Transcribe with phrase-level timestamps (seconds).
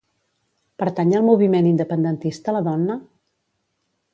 [0.83, 2.97] Pertany al moviment independentista la Donna?